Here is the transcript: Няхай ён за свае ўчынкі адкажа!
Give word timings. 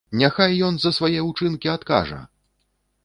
Няхай 0.19 0.55
ён 0.67 0.79
за 0.85 0.91
свае 0.97 1.19
ўчынкі 1.29 1.73
адкажа! 1.77 2.19